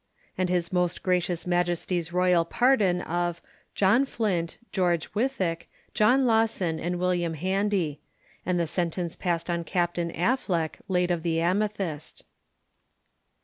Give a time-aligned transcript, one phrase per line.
[0.35, 3.39] AND HIS MOST GRACIOUS MAJESTY'S ROYAL PARDON OF
[3.75, 7.99] JOHN FLINT, GEORGE WYTHICK, JOHN LAWSON, and WILLIAM HANDY.
[8.47, 9.97] _And the Sentence passed on Capt.
[9.97, 12.25] Affleck, late of the Amethyst.